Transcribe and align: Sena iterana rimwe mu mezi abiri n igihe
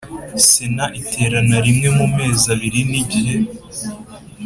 Sena 0.47 0.85
iterana 0.99 1.57
rimwe 1.65 1.89
mu 1.97 2.05
mezi 2.15 2.45
abiri 2.53 2.79
n 2.89 2.93
igihe 3.01 3.35